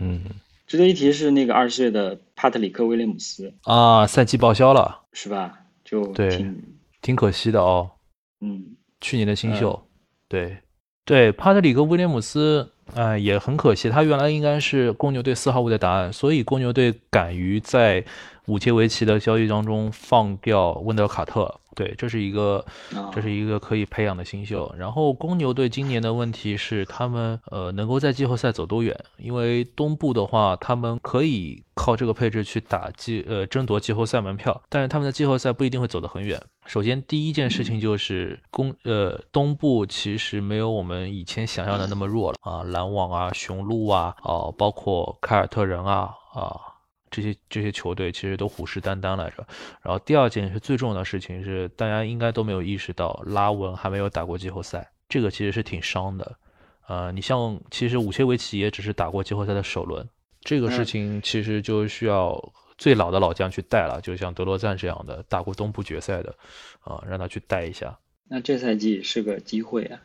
[0.00, 0.24] 嗯
[0.66, 5.58] 值得一提是那个二十岁的帕特里克威廉姆斯，啊，赛季报销了，是吧？
[5.84, 6.62] 就对挺
[7.02, 7.90] 挺可惜的哦。
[8.40, 9.86] 嗯去年的新秀，
[10.28, 10.58] 对
[11.04, 18.04] 对，帕特里克威廉姆斯，哎、也很可惜，他原来应该是公牛队四号位的答案，所以公牛队敢于在
[18.46, 24.72] 五切维奇的交易当中放掉温德卡特，对，这是一个啊这是一个可以培养的新秀。
[24.78, 28.98] 然后公牛队今年的问题是，他们呃能够在季后赛走多远？
[29.18, 36.40] 因为东部的话，他们可以靠这个配置去打季呃争夺季后赛门票，但是他们的季后赛不一定会走得很远。
[36.66, 46.71] 首先，第一件事情就是公呃东部其实没有我们以前想象的那么弱了啊，篮网啊、雄鹿啊，哦、包括凯尔特人啊啊。
[47.12, 49.46] 这些这些球队其实都虎视眈眈来着，
[49.82, 56.36] 然后第二件是最重要的事情是，大家应该都没有意识到拉文还没有打过季后赛，这个其实是挺伤的。
[56.88, 60.08] 呃，你像其实武切维奇也只是打过季后赛的首轮，
[60.40, 66.34] 这个事嗯情其实就需要最老的老将去带了，就像德罗赞这样的打过东部决赛的，
[66.80, 67.96] 啊、让他去带一下。
[68.28, 70.00] 那这赛季是个机会啊，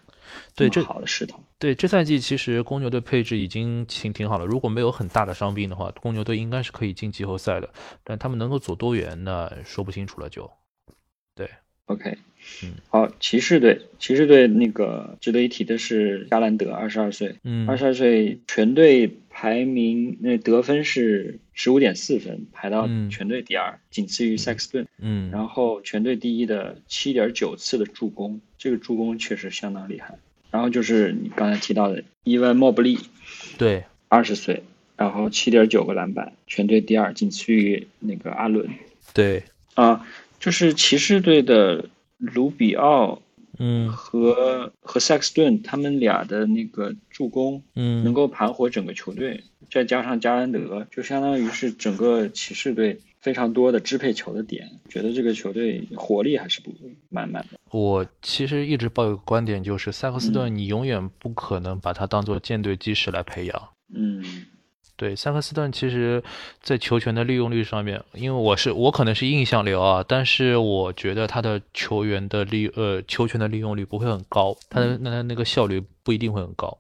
[0.56, 7.70] 对这好的势头，对，这赛季其实公牛队配置已经挺挺好了，如果没有很大的伤病的话，公牛队应该是可以进季后赛的，
[8.04, 10.50] 但他们能够走多远，那说不清楚了就。
[11.36, 11.50] 对
[11.86, 12.18] ，OK，
[12.64, 12.74] 嗯。
[12.90, 17.70] 好，骑士队，骑士队那个值得一提的是加兰德，二十二岁，嗯。
[17.70, 23.10] 二十二岁，全队排名那得分是十五点四分，排到嗯。
[23.12, 24.88] 全队第二，仅次于塞克斯顿。
[24.98, 30.18] 嗯，然后全队第一的七点九次的助攻，这个助攻确实相当厉害。
[30.50, 32.98] 然后就是你刚才提到的伊万莫布利，
[33.58, 34.64] 对，二十岁，
[34.96, 38.70] 然后七点九个篮板，全队第二，仅次于那个阿伦。
[39.14, 39.44] 对，
[39.76, 40.08] 啊，
[40.40, 43.22] 就是骑士队的卢比奥
[43.60, 56.74] 嗯和和塞克斯顿他们俩的那个助攻，嗯能嗯，够盘活整个球队，再加上加兰德，就相当于是整个骑士队非常多的支配球的点，觉得这个球队活力还是不
[57.10, 57.60] 满满的。
[57.72, 63.70] 我其实一直抱有个观点，就是塞克斯嗯顿你永远不可能把他当做舰队基石来培养。
[63.94, 64.24] 嗯
[64.96, 66.24] 对，塞克斯顿其实
[66.62, 76.76] 在球权的利用率上面，因为我是我可能是印象流啊，但是我觉得他的球员的利呃球权的利用率不会很高，他的那那个效率不一定会很高。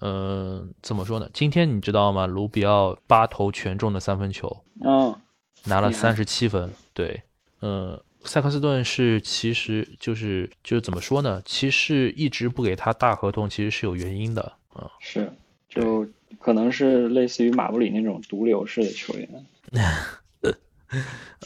[0.00, 1.28] 嗯、怎么说呢？
[1.34, 2.26] 今天你知道吗？
[2.26, 4.48] 卢比奥八投全中的三分球，
[4.80, 5.27] 哦，厉害
[5.64, 6.70] 拿了三十七分。
[6.92, 7.22] 对，
[7.60, 11.40] 嗯，塞克斯顿是其实就是就是怎么说呢？
[11.44, 14.52] 骑士一直不给他大合同，其实是有原因的。
[14.72, 15.32] 啊、是，
[15.68, 19.28] 就可能是类似于马布里那种毒瘤式的球员，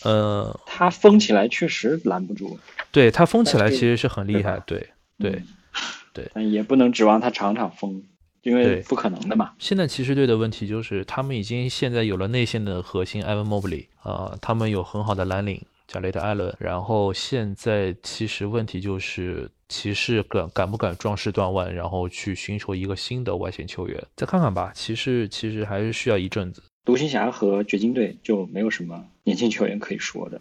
[0.02, 2.58] 呃， 他封起来确实拦不住。
[2.90, 5.30] 对他封起来其实是很厉害，对对。
[5.30, 5.46] 嗯
[6.14, 8.04] 对但也不能指望他场场封，
[8.42, 9.52] 因为不可能的嘛。
[9.58, 24.72] 现在骑士队的问题就是，他们已经现在有了内线的核心埃文莫布里啊，他们有很好的蓝领贾雷德艾伦，然后现在其实问题就是骑士敢敢不敢壮士断腕，然后去寻求一个新的外线球员，再看看吧。
[24.74, 26.62] 骑士其实还是需要一阵子。
[26.84, 30.40] 独行侠和掘金队就没有什么年轻球员可以说的。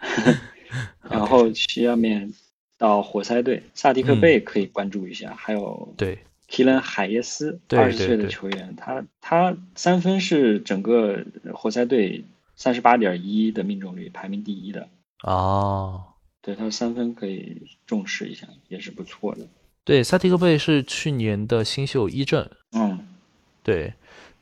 [1.10, 2.32] 然后下面
[2.78, 6.18] 到活塞队，萨迪克嗯贝可以关注一下，还有对，
[6.50, 12.24] 提伦海耶斯，对二十岁的球员，他他三分是整个活塞队
[12.56, 14.88] 三十八点一的命中率，排名第一的。
[15.22, 16.02] 哦，
[16.42, 19.46] 对他三分可以重视一下，也是不错的。
[19.84, 22.98] 对，萨提克贝是去年的新秀一阵，嗯，
[23.62, 23.94] 对，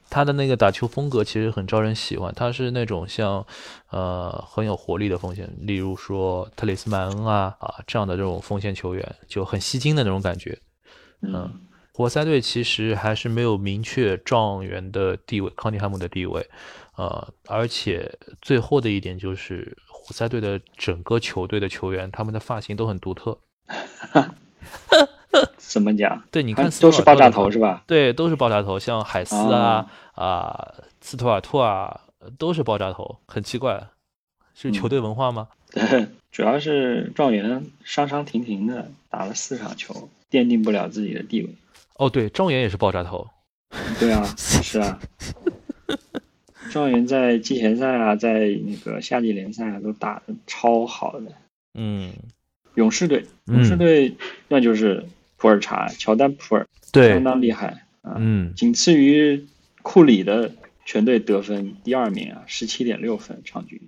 [0.09, 3.47] 他的那个打球风格其实很招人喜欢，他是那种像
[3.91, 10.59] 呃很有活力的锋线，例如说特雷斯曼恩啊啊这样的这种锋线球员，就很吸睛的那种感觉。
[11.21, 11.68] 嗯
[11.99, 16.49] 活塞队其实还是没有明确状元的地位，康尼汉姆的地位，
[16.95, 23.37] 呃，而且最后的一点就是活塞队的整个球队的球员，他们的发型都很独特。
[25.57, 26.23] 怎么讲？
[26.31, 27.83] 对，你看都是爆炸头是吧？
[27.89, 32.03] 对，都是爆炸头，像海斯啊啊、斯图尔特啊，
[32.39, 33.89] 都是爆炸头，很奇怪，
[34.55, 35.49] 是球嗯队文化吗？
[35.73, 41.53] 对， 主要是状元伤伤停停的，打了四场球，奠定不了自己的地位。
[41.99, 43.29] 哦，对，状元也是爆炸头，
[43.99, 44.99] 对啊， 是啊。
[46.71, 51.33] 状元在季前赛啊，在那个夏季联赛啊，都打的超好的。
[51.75, 52.13] 嗯，
[52.75, 54.15] 勇士队，嗯勇士队
[54.49, 55.07] 那就是
[55.37, 59.47] 普尔查，乔丹普尔，对相，当厉害啊，嗯，仅次于
[59.83, 60.53] 库里的
[60.85, 63.81] 全队得分第二名啊，十七点六分场均。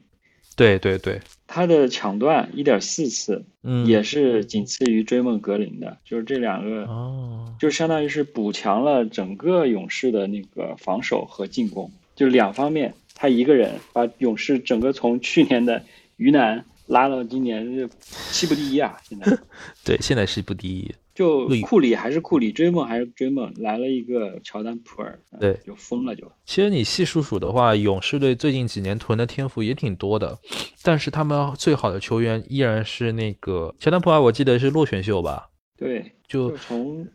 [0.61, 15.83] 对对对，他的抢断一点四次，嗯，也是仅次于追梦格林的，就是这两个，哦，就相当于是补强了整个勇士的那个防守和进攻，就两方面，他一个人把勇士整个从去年的
[16.19, 19.01] 鱼腩拉到今年是西部第一啊！
[19.09, 19.39] 现在。
[19.83, 26.31] 对，现在西部第一，就库里还是库里，追梦还是追梦，来了一个乔丹普尔，呃对就疯了就。
[26.45, 30.39] 其实你细数数的话，勇士队最近几年囤的天赋也挺多的，
[30.83, 37.07] 但是他们最好的球员依然是那个乔丹普尔，我记得是落选秀吧，对，就就从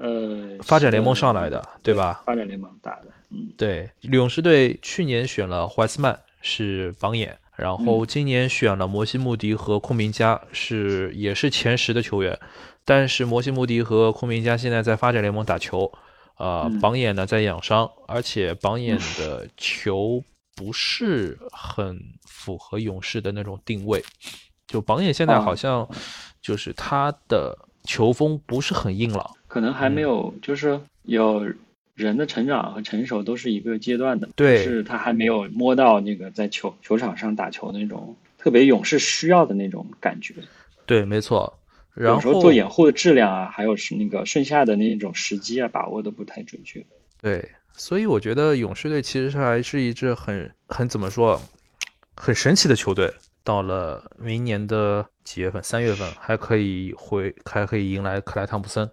[0.00, 2.22] 呃发展联盟上来的，对吧？
[2.24, 12.38] 发展联盟打的，嗯，对，勇士队去年选了怀斯曼是榜眼，然后今年选了摩西穆迪和库明加是也是前十的球员，
[12.86, 15.92] 但是摩西穆迪和库明加现在在发展联盟打球，
[16.38, 20.22] 呃，嗯榜眼呢在养伤，而且榜眼的球
[20.54, 24.02] 不是很符合勇士的那种定位，
[24.68, 25.86] 就榜眼现在啊好像
[26.40, 29.28] 就是他的球风不是很硬朗。
[29.48, 31.44] 可能还没有，就是有
[31.94, 40.34] 人的成长和成熟都是一个阶段的，对是他还没有摸到那个在球球场上打球的那种特别勇士需要的那种感觉。
[40.84, 41.52] 对，没错。
[41.96, 46.84] 然有时候后做掩护的质量啊，还有是那个剩下的那种时机啊，把握的不太准确。
[47.20, 51.40] 对，所以我觉得勇士队其实是还是一支很很怎么说，
[52.14, 53.12] 很神奇的球队。
[53.42, 55.62] 到了明年的几月份？
[55.62, 58.90] 三月份还可以回，还可以迎来克莱汤普森。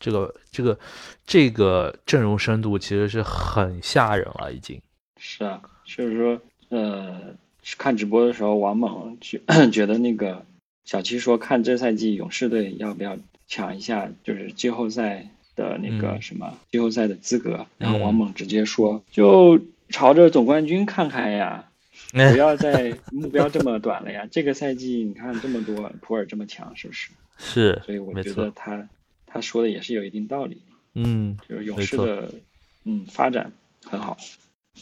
[0.00, 0.76] 这个这个
[1.24, 4.82] 这个阵容深度其实是很吓人了，已经。
[5.16, 7.36] 是啊，就是说，呃，
[7.78, 10.44] 看直播的时候，王猛觉 觉得那个
[10.84, 13.16] 小七说，看这赛季勇士队要不要
[13.46, 17.66] 抢一下，就是季后赛的那个嗯什么、季后赛的资格。
[17.78, 21.68] 然后嗯王猛直接说，就朝着总冠军看看呀，
[22.12, 24.26] 不要再目标这么短了呀。
[24.30, 27.10] 这个赛季你看这么多，普尔这么强，是不是？
[27.36, 28.88] 是，所以我觉得他
[29.26, 30.62] 他说的也是有一定道理，
[30.94, 32.32] 嗯，就是勇士的
[32.84, 33.50] 嗯发展
[33.84, 34.16] 很好。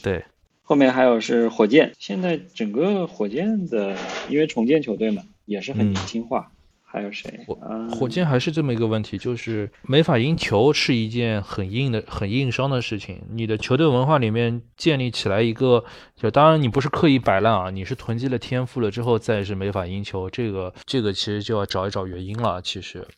[0.03, 0.25] 对，
[0.63, 3.97] 后面还有是火箭，现在整个火箭的
[4.29, 6.51] 因为重建球队嘛，也是很嗯年轻化。
[6.85, 7.47] 还有谁？
[7.63, 13.23] 啊火箭还是这么一个问题，就是没法赢球是一件很硬的、很硬伤的事情。
[13.31, 15.83] 你的球队文化里面建立起来一个，
[16.17, 22.61] 就当然你不是刻意摆烂啊，你是囤积了天赋了之后再是没法赢球，这个这个其实就要找一找原因了。
[22.61, 23.09] 其实，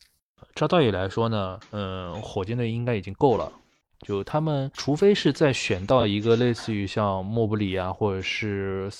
[0.55, 3.51] 照道理来说呢，嗯，火箭队应该已经够了。
[4.05, 8.91] 就他们，除非是在选到一个类似于像莫布里啊，或者是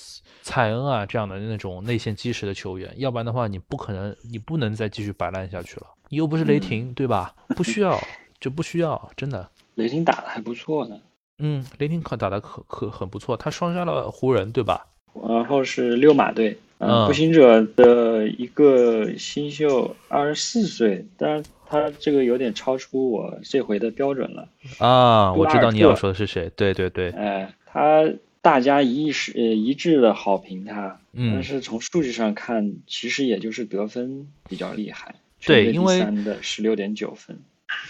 [0.41, 5.87] 蔡恩啊这样的那种内线基石的球员，要不然的话，你不可能，你不能再继续摆烂下去了。
[6.09, 7.35] 你又不是雷霆，对吧？
[7.55, 7.99] 不需要，
[8.39, 9.47] 就不需要，真的。
[9.75, 10.97] 雷霆打的还不错呢。
[11.37, 14.87] 嗯，雷霆可打的可可很不错，他双杀了湖人，对吧？
[15.27, 24.47] 然后是六马队，嗯呃，步行者的一个新秀，二十四岁，当然他这个有点超出我这回的标准了。
[24.79, 28.03] 啊，我知道你要说的是谁，对对对，哎，他
[28.41, 31.33] 大家一致呃一致的好评他，嗯。
[31.33, 37.39] 但是从数据上看，其实也就是得分比较厉害，对因为三的十六点九分，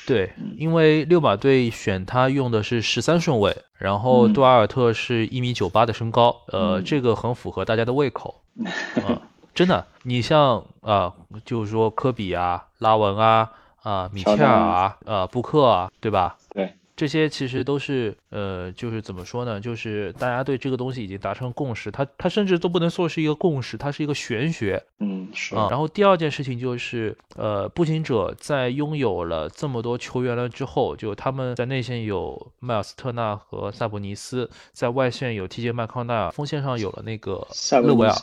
[0.07, 8.41] 对，因为六马队选他用的是十三顺位，然后杜阿尔特是一米九八的身高，呃，这个很符合大家的胃口。
[8.55, 9.19] 嗯，
[9.53, 9.85] 真的。
[10.03, 11.13] 你像啊，
[11.43, 13.51] 就是说科比啊、拉文啊、
[13.85, 16.35] 啊米切尔啊、啊布克啊，对吧？
[16.49, 16.73] 对。
[16.97, 19.59] 这些其实都是，呃，就是怎么说呢？
[19.59, 24.81] 就是大家对这个东西已经达成共识，它它甚至都不能说是一个共识，它是一个玄学。
[24.99, 25.67] 嗯，是啊。
[25.69, 37.45] 然后第二件事情就是，呃，步行者在拥有了这么多球员了之后，就他们在内线有迈尔斯特纳和萨博尼斯，在外线有 TJ 麦康奈尔，锋线上有了那个
[37.83, 38.15] 勒维尔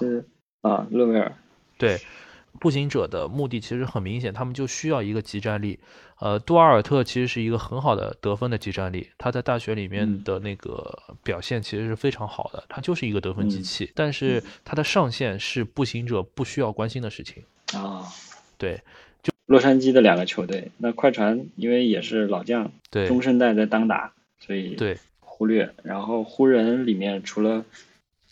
[0.63, 1.31] 啊，勒维尔。
[1.77, 1.99] 对，
[2.61, 5.79] 步行者的目的其实很明显，他们就需要一个集战力。
[6.19, 13.91] 呃，杜阿尔特其实是一个很好的得分的集战力，他在大学里面的那个表现其实是非常好的，他就是一个得分机器。
[13.95, 17.43] 但是他的上限是步行者不需要关心的事情
[17.75, 18.05] 啊。
[18.57, 18.81] 对，
[19.21, 25.75] 就洛杉矶的两个球队，那快船因为也是老将，对，中生代在当打，所以对忽略。
[25.83, 27.65] 然后湖人里面除了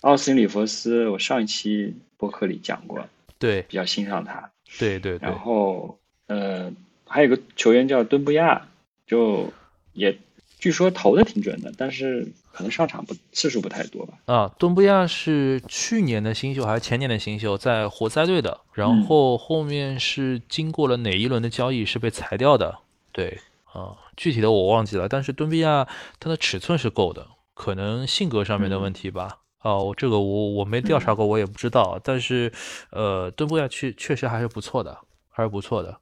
[0.02, 3.08] 奥斯汀里弗斯，我上一期播客里讲过，
[3.41, 4.53] 对，比较欣赏他。
[4.78, 5.28] 对对对。
[5.28, 6.72] 然后呃。
[7.12, 8.68] 还有个球员叫敦布亚，
[9.05, 9.53] 就
[9.95, 10.16] 也
[10.61, 14.14] 据说投的挺准的，但是可能上场不次数不太多吧。
[14.26, 22.78] 啊，敦布亚是去年的新秀还是前年的新秀，在活塞队的，然后后面是经过了哪一轮的交易是被裁掉的？
[23.11, 25.88] 对，啊，具体的我忘记了，但是敦布亚
[26.20, 29.38] 他的尺寸是够的，可能性格上面的问题吧。
[29.62, 32.50] 哦，这个我我没调查过，我也不知道，但是
[32.90, 34.98] 呃，敦布亚确确实还是不错的，
[35.28, 35.98] 还是不错的。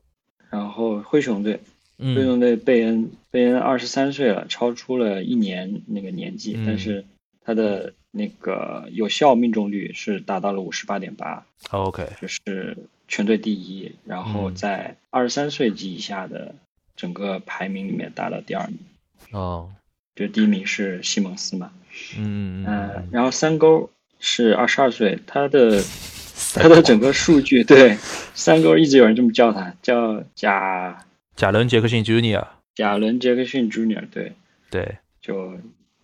[0.51, 1.61] 然后灰熊队，
[1.99, 7.05] 灰熊队贝恩贝恩二十三岁了，超出了一年那个年纪，但是
[7.43, 12.79] 他的那个有效命中率是达到了五十八点八，OK，就是
[13.09, 13.93] 全队第一。
[14.07, 16.55] 然后在二十三岁及以下的
[16.97, 18.79] 整个排名里面达到第二名，
[19.33, 19.71] 哦，
[20.15, 21.73] 就第一名是西蒙斯嘛，
[22.19, 25.83] 嗯嗯，然后三勾是二十二岁，他的。
[26.55, 27.99] 他的整个数据， 对，
[28.33, 34.33] 三勾一直有人这么叫他，叫贾贾伦杰克逊 Junior，贾伦杰克逊 Junior，对。
[34.71, 35.59] 对，就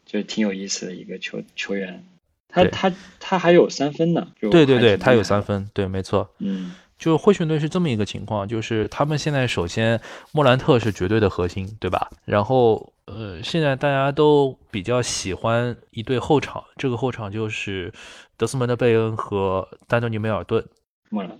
[0.05, 2.03] 就挺有意思的一个球球员，
[2.49, 10.01] 他他他还有三分呢，对对对，他有三分，对，没错，嗯，就灰熊队是这么一个情况，就是他们现在首先
[10.33, 12.11] 莫兰特是绝对的核心，对吧？
[12.25, 17.93] 然后呃，现在大家都比较喜欢一对后场，这个后场就是。
[18.37, 20.67] 德斯蒙德·贝恩和丹尼尼·梅尔顿，
[21.09, 21.39] 莫兰，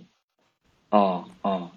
[0.91, 1.69] 哦哦，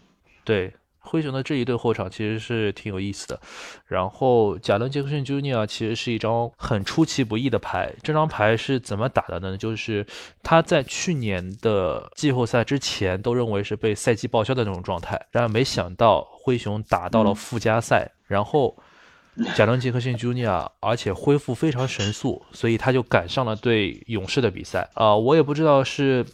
[0.44, 3.40] 对，灰熊的这一对后场其实是挺有意思的。
[3.86, 5.66] 然后贾伦·杰克逊 Jr.
[5.66, 7.92] 其实是一张很出其不意的牌。
[8.00, 9.56] 这张牌是怎么打的呢？
[9.56, 10.06] 就是
[10.44, 18.76] 他在去年的季后赛之前都认为是被赛季报销的那种状态，然而没想到灰熊打到了附加赛，然后。
[19.54, 25.14] 贾伦·杰克逊 Jr.，而且恢复非常神速，所以他就赶上了对勇士的比赛啊！
[25.14, 26.26] 我也不知道是，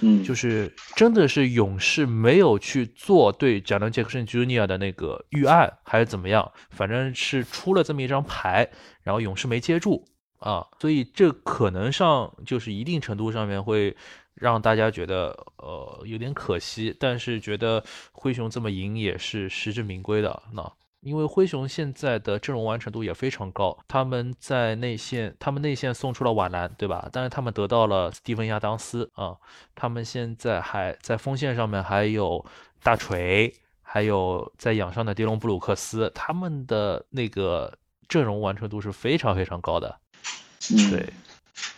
[0.00, 4.66] 嗯，就是真的是勇士没有去做对贾伦·杰克逊 Jr.
[4.66, 6.52] 的那个预案，还是怎么样？
[6.70, 8.68] 反正是出了这么一张牌，
[9.02, 10.04] 然后勇士没接住
[10.38, 13.96] 啊，所以这可能上就是一定程度上面会
[14.34, 17.82] 让大家觉得呃有点可惜，但是觉得
[18.12, 20.72] 灰熊这么赢也是实至名归的那。
[21.02, 27.08] 因为灰熊现在的阵容完成度也非常高，他们在内线，他们内线送出了瓦兰，对吧？
[27.12, 29.36] 但是他们得到了斯蒂芬亚当斯啊，
[29.74, 32.44] 他们现在还在锋线上面还有
[32.84, 37.76] 大锤，还有在养伤的迪隆布鲁克斯，他们的那个
[38.06, 39.96] 阵容完成度是非常非常高的，
[40.88, 41.12] 对，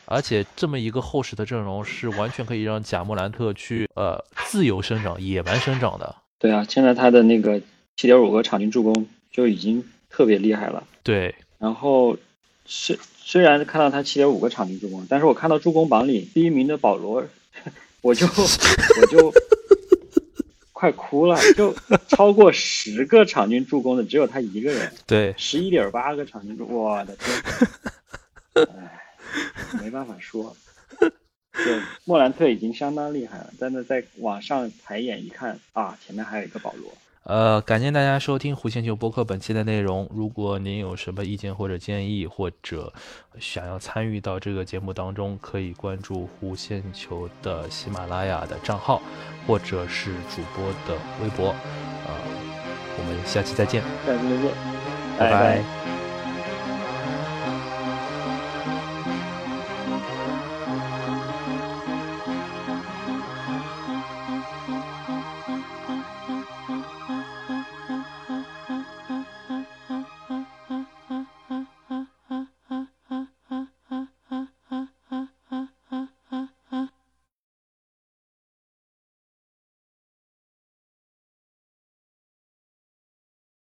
[0.05, 6.15] 而且这么一个厚实的阵容是完全可以让贾莫兰特去呃自由生长、野蛮生长的。
[6.39, 7.59] 对啊，现在他的那个。
[7.97, 10.87] 七点五个场均助攻就已经特别厉害了。
[11.03, 12.17] 对，然后
[12.65, 17.25] 虽虽然看到他七点五个场均助攻，但是我看到助攻榜里第一名的保罗，
[18.03, 19.33] 我就我就
[20.73, 21.75] 快哭了，就
[22.09, 24.93] 超过十个场均助攻的只有他一个人。
[25.07, 27.43] 对，十一点八个场均助，我的天！
[28.69, 29.01] 哎，
[29.83, 30.57] 没办法说，
[30.99, 36.93] 对莫兰特已经相当厉害了，但是在往上抬眼一看啊，前面还有一个保罗。
[37.25, 40.07] 呃，感谢大家收听弧线球播客本期的内容。
[40.15, 42.93] 如果您有什么意见或者建议，或者
[43.41, 49.01] 想要参与到这个节目当中，可以关注弧线球的喜马拉雅的账号，
[49.47, 51.55] 或者是主播的微博。
[52.07, 52.15] 呃，
[52.99, 54.51] 我们下期再见，下期再见，
[55.19, 55.94] 拜拜。